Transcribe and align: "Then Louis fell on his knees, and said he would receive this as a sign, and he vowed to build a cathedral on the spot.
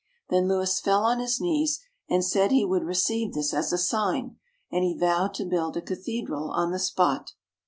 "Then 0.31 0.47
Louis 0.47 0.79
fell 0.79 1.03
on 1.03 1.19
his 1.19 1.39
knees, 1.39 1.79
and 2.09 2.25
said 2.25 2.49
he 2.49 2.65
would 2.65 2.83
receive 2.83 3.33
this 3.35 3.53
as 3.53 3.71
a 3.71 3.77
sign, 3.77 4.37
and 4.71 4.83
he 4.83 4.97
vowed 4.97 5.35
to 5.35 5.45
build 5.45 5.77
a 5.77 5.79
cathedral 5.83 6.49
on 6.49 6.71
the 6.71 6.79
spot. 6.79 7.33